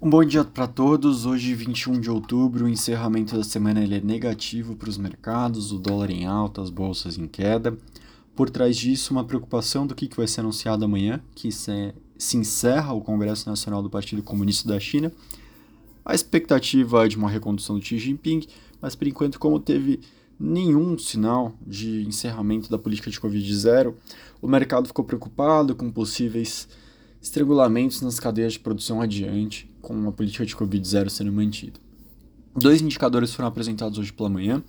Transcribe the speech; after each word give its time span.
Um 0.00 0.08
bom 0.08 0.24
dia 0.24 0.44
para 0.44 0.68
todos. 0.68 1.26
Hoje, 1.26 1.52
21 1.56 1.98
de 1.98 2.08
outubro, 2.08 2.66
o 2.66 2.68
encerramento 2.68 3.36
da 3.36 3.42
semana 3.42 3.82
ele 3.82 3.96
é 3.96 4.00
negativo 4.00 4.76
para 4.76 4.88
os 4.88 4.96
mercados, 4.96 5.72
o 5.72 5.78
dólar 5.78 6.12
em 6.12 6.24
alta, 6.24 6.62
as 6.62 6.70
bolsas 6.70 7.18
em 7.18 7.26
queda. 7.26 7.76
Por 8.36 8.48
trás 8.48 8.76
disso, 8.76 9.12
uma 9.12 9.24
preocupação 9.24 9.88
do 9.88 9.96
que 9.96 10.08
vai 10.16 10.28
ser 10.28 10.42
anunciado 10.42 10.84
amanhã, 10.84 11.20
que 11.34 11.50
se, 11.50 11.92
se 12.16 12.36
encerra 12.36 12.92
o 12.92 13.00
Congresso 13.00 13.48
Nacional 13.48 13.82
do 13.82 13.90
Partido 13.90 14.22
Comunista 14.22 14.68
da 14.68 14.78
China. 14.78 15.10
A 16.04 16.14
expectativa 16.14 17.04
é 17.04 17.08
de 17.08 17.16
uma 17.16 17.28
recondução 17.28 17.76
do 17.76 17.84
Xi 17.84 17.98
Jinping, 17.98 18.46
mas 18.80 18.94
por 18.94 19.08
enquanto, 19.08 19.40
como 19.40 19.58
teve 19.58 19.98
nenhum 20.38 20.96
sinal 20.96 21.52
de 21.66 22.06
encerramento 22.06 22.70
da 22.70 22.78
política 22.78 23.10
de 23.10 23.20
Covid-0, 23.20 23.92
o 24.40 24.46
mercado 24.46 24.86
ficou 24.86 25.04
preocupado 25.04 25.74
com 25.74 25.90
possíveis 25.90 26.68
estrangulamentos 27.20 28.00
nas 28.02 28.18
cadeias 28.20 28.54
de 28.54 28.60
produção 28.60 29.00
adiante, 29.00 29.70
com 29.80 30.08
a 30.08 30.12
política 30.12 30.46
de 30.46 30.56
Covid-0 30.56 31.08
sendo 31.08 31.32
mantida. 31.32 31.80
Dois 32.54 32.80
indicadores 32.80 33.32
foram 33.32 33.48
apresentados 33.48 33.98
hoje 33.98 34.12
pela 34.12 34.28
manhã. 34.28 34.62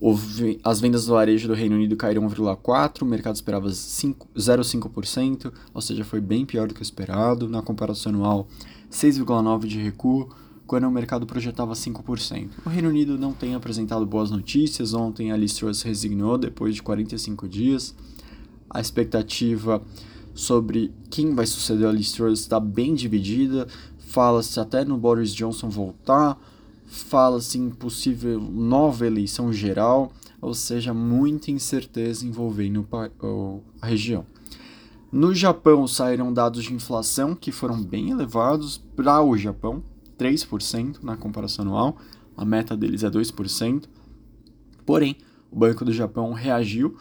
Houve, 0.00 0.60
as 0.62 0.80
vendas 0.80 1.06
do 1.06 1.12
varejo 1.12 1.48
do 1.48 1.54
Reino 1.54 1.76
Unido 1.76 1.96
caíram 1.96 2.28
1,4%, 2.28 3.02
o 3.02 3.04
mercado 3.04 3.34
esperava 3.34 3.68
0,5%, 3.68 5.52
ou 5.72 5.80
seja, 5.80 6.04
foi 6.04 6.20
bem 6.20 6.44
pior 6.44 6.68
do 6.68 6.74
que 6.74 6.80
o 6.80 6.82
esperado. 6.82 7.48
Na 7.48 7.62
comparação 7.62 8.12
anual, 8.12 8.48
6,9% 8.90 9.66
de 9.66 9.80
recuo, 9.80 10.28
quando 10.66 10.84
o 10.84 10.90
mercado 10.90 11.26
projetava 11.26 11.72
5%. 11.72 12.50
O 12.64 12.68
Reino 12.68 12.88
Unido 12.88 13.18
não 13.18 13.32
tem 13.32 13.54
apresentado 13.54 14.04
boas 14.06 14.30
notícias. 14.30 14.94
Ontem 14.94 15.32
a 15.32 15.36
Liz 15.36 15.54
Truss 15.54 15.82
resignou 15.82 16.38
depois 16.38 16.74
de 16.74 16.82
45 16.82 17.48
dias. 17.48 17.94
A 18.70 18.80
expectativa 18.80 19.82
sobre 20.34 20.92
quem 21.10 21.34
vai 21.34 21.46
suceder 21.46 21.88
a 21.88 21.92
Liz 21.92 22.12
Truss 22.12 22.40
está 22.40 22.58
bem 22.58 22.94
dividida. 22.94 23.68
Fala-se 23.98 24.58
até 24.58 24.84
no 24.84 24.98
Boris 24.98 25.32
Johnson 25.34 25.68
voltar, 25.68 26.38
fala-se 26.86 27.58
em 27.58 27.70
possível 27.70 28.40
nova 28.40 29.06
eleição 29.06 29.52
geral, 29.52 30.12
ou 30.40 30.52
seja, 30.54 30.92
muita 30.92 31.50
incerteza 31.50 32.26
envolvendo 32.26 32.86
a 33.80 33.86
região. 33.86 34.26
No 35.10 35.34
Japão 35.34 35.86
saíram 35.86 36.32
dados 36.32 36.64
de 36.64 36.74
inflação 36.74 37.34
que 37.34 37.52
foram 37.52 37.80
bem 37.82 38.10
elevados 38.10 38.78
para 38.96 39.22
o 39.22 39.36
Japão, 39.36 39.82
3% 40.18 41.02
na 41.02 41.16
comparação 41.16 41.64
anual, 41.64 41.96
a 42.36 42.44
meta 42.44 42.76
deles 42.76 43.04
é 43.04 43.10
2%. 43.10 43.84
Porém, 44.84 45.16
o 45.50 45.56
Banco 45.56 45.84
do 45.84 45.92
Japão 45.92 46.32
reagiu 46.32 46.96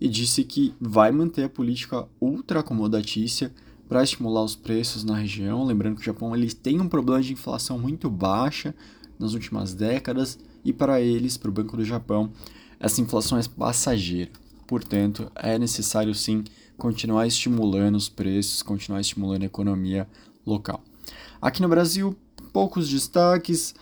e 0.00 0.08
disse 0.08 0.44
que 0.44 0.74
vai 0.80 1.10
manter 1.10 1.44
a 1.44 1.48
política 1.48 2.06
ultra 2.20 2.60
acomodatícia 2.60 3.52
para 3.88 4.02
estimular 4.02 4.42
os 4.42 4.56
preços 4.56 5.04
na 5.04 5.16
região. 5.16 5.64
Lembrando 5.64 5.96
que 5.96 6.02
o 6.02 6.04
Japão 6.04 6.34
ele 6.34 6.52
tem 6.52 6.80
um 6.80 6.88
problema 6.88 7.22
de 7.22 7.32
inflação 7.32 7.78
muito 7.78 8.10
baixa 8.10 8.74
nas 9.18 9.34
últimas 9.34 9.74
décadas 9.74 10.38
e 10.64 10.72
para 10.72 11.00
eles, 11.00 11.36
para 11.36 11.50
o 11.50 11.52
Banco 11.52 11.76
do 11.76 11.84
Japão, 11.84 12.32
essa 12.80 13.00
inflação 13.00 13.38
é 13.38 13.42
passageira. 13.56 14.30
Portanto, 14.66 15.30
é 15.34 15.58
necessário 15.58 16.14
sim 16.14 16.42
continuar 16.76 17.26
estimulando 17.26 17.96
os 17.96 18.08
preços, 18.08 18.62
continuar 18.62 19.00
estimulando 19.00 19.42
a 19.42 19.46
economia 19.46 20.08
local. 20.44 20.82
Aqui 21.40 21.60
no 21.62 21.68
Brasil, 21.68 22.16
poucos 22.52 22.88
destaques. 22.88 23.74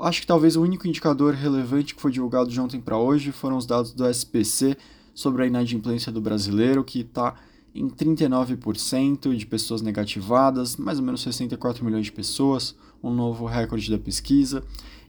Acho 0.00 0.20
que 0.20 0.26
talvez 0.26 0.56
o 0.56 0.62
único 0.62 0.86
indicador 0.86 1.34
relevante 1.34 1.94
que 1.94 2.00
foi 2.00 2.12
divulgado 2.12 2.48
de 2.48 2.60
ontem 2.60 2.80
para 2.80 2.96
hoje 2.96 3.32
foram 3.32 3.56
os 3.56 3.66
dados 3.66 3.92
do 3.92 4.08
SPC 4.08 4.76
sobre 5.20 5.42
a 5.42 5.46
inadimplência 5.46 6.10
do 6.10 6.18
brasileiro, 6.18 6.82
que 6.82 7.00
está 7.00 7.34
em 7.74 7.90
39% 7.90 9.36
de 9.36 9.44
pessoas 9.44 9.82
negativadas, 9.82 10.78
mais 10.78 10.98
ou 10.98 11.04
menos 11.04 11.20
64 11.20 11.84
milhões 11.84 12.06
de 12.06 12.12
pessoas, 12.12 12.74
um 13.02 13.12
novo 13.12 13.44
recorde 13.44 13.90
da 13.90 13.98
pesquisa. 13.98 14.64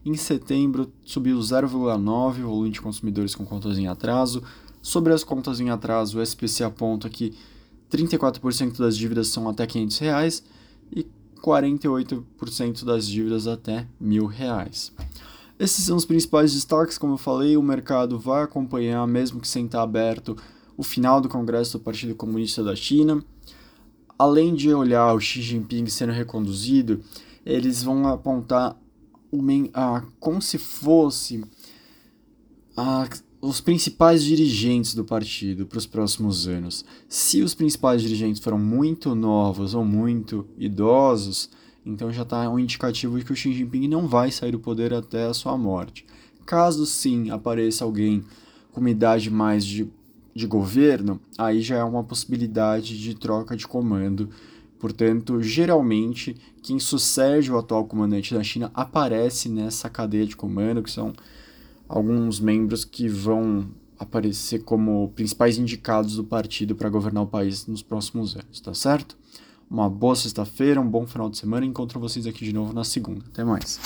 Em 0.05 0.13
setembro, 0.15 0.91
subiu 1.05 1.39
0,9% 1.39 2.39
o 2.39 2.47
volume 2.47 2.69
de 2.71 2.81
consumidores 2.81 3.33
com 3.33 3.45
contas 3.45 3.77
em 3.77 3.87
atraso. 3.87 4.43
Sobre 4.81 5.13
as 5.13 5.23
contas 5.23 5.61
em 5.61 5.69
atraso, 5.69 6.19
o 6.19 6.21
SPC 6.21 6.65
aponta 6.65 7.09
que 7.09 7.33
34% 7.89 8.79
das 8.79 8.97
dívidas 8.97 9.29
são 9.29 9.47
até 9.47 9.65
500 9.65 9.97
reais 9.99 10.43
e 10.93 11.07
48% 11.41 12.83
das 12.83 13.07
dívidas 13.07 13.47
até 13.47 13.87
R$ 14.01 14.27
reais. 14.27 14.91
Esses 15.61 15.85
são 15.85 15.95
os 15.95 16.05
principais 16.05 16.55
destaques, 16.55 16.97
como 16.97 17.13
eu 17.13 17.17
falei, 17.19 17.55
o 17.55 17.61
mercado 17.61 18.17
vai 18.17 18.41
acompanhar, 18.41 19.05
mesmo 19.05 19.39
que 19.39 19.47
sem 19.47 19.67
estar 19.67 19.83
aberto, 19.83 20.35
o 20.75 20.81
final 20.81 21.21
do 21.21 21.29
Congresso 21.29 21.77
do 21.77 21.83
Partido 21.83 22.15
Comunista 22.15 22.63
da 22.63 22.75
China. 22.75 23.23
Além 24.17 24.55
de 24.55 24.73
olhar 24.73 25.13
o 25.13 25.19
Xi 25.19 25.39
Jinping 25.39 25.85
sendo 25.85 26.13
reconduzido, 26.13 27.03
eles 27.45 27.83
vão 27.83 28.07
apontar 28.07 28.75
como 30.19 30.41
se 30.41 30.57
fosse 30.57 31.43
os 33.39 33.61
principais 33.61 34.23
dirigentes 34.23 34.95
do 34.95 35.05
partido 35.05 35.67
para 35.67 35.77
os 35.77 35.85
próximos 35.85 36.47
anos. 36.47 36.83
Se 37.07 37.43
os 37.43 37.53
principais 37.53 38.01
dirigentes 38.01 38.41
foram 38.41 38.57
muito 38.57 39.13
novos 39.13 39.75
ou 39.75 39.85
muito 39.85 40.47
idosos, 40.57 41.51
então 41.85 42.11
já 42.11 42.21
está 42.23 42.49
um 42.49 42.59
indicativo 42.59 43.17
de 43.17 43.25
que 43.25 43.33
o 43.33 43.35
Xi 43.35 43.53
Jinping 43.53 43.87
não 43.87 44.07
vai 44.07 44.31
sair 44.31 44.51
do 44.51 44.59
poder 44.59 44.93
até 44.93 45.25
a 45.25 45.33
sua 45.33 45.57
morte. 45.57 46.05
Caso 46.45 46.85
sim 46.85 47.29
apareça 47.29 47.83
alguém 47.83 48.23
com 48.71 48.79
uma 48.79 48.89
idade 48.89 49.29
mais 49.29 49.65
de, 49.65 49.87
de 50.33 50.47
governo, 50.47 51.19
aí 51.37 51.61
já 51.61 51.77
é 51.77 51.83
uma 51.83 52.03
possibilidade 52.03 52.97
de 52.99 53.15
troca 53.15 53.55
de 53.55 53.67
comando. 53.67 54.29
Portanto, 54.79 55.41
geralmente, 55.41 56.35
quem 56.63 56.79
sucede 56.79 57.51
o 57.51 57.57
atual 57.57 57.85
comandante 57.85 58.33
da 58.33 58.43
China 58.43 58.71
aparece 58.73 59.47
nessa 59.47 59.89
cadeia 59.89 60.25
de 60.25 60.35
comando, 60.35 60.81
que 60.81 60.89
são 60.89 61.13
alguns 61.87 62.39
membros 62.39 62.83
que 62.83 63.07
vão 63.07 63.69
aparecer 63.99 64.63
como 64.63 65.11
principais 65.15 65.59
indicados 65.59 66.15
do 66.15 66.23
partido 66.23 66.75
para 66.75 66.89
governar 66.89 67.23
o 67.23 67.27
país 67.27 67.67
nos 67.67 67.83
próximos 67.83 68.35
anos, 68.35 68.59
tá 68.59 68.73
certo? 68.73 69.15
Uma 69.71 69.89
boa 69.89 70.17
sexta-feira, 70.17 70.81
um 70.81 70.87
bom 70.87 71.07
final 71.07 71.29
de 71.29 71.37
semana 71.37 71.65
encontro 71.65 71.97
vocês 71.97 72.27
aqui 72.27 72.43
de 72.43 72.51
novo 72.51 72.73
na 72.73 72.83
segunda. 72.83 73.23
Até 73.31 73.41
mais. 73.41 73.79